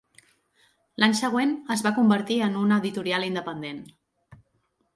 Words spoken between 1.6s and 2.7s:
es va convertir en